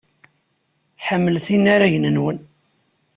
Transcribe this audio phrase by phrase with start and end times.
[1.05, 2.39] Ḥemmlet inaragen-nwen.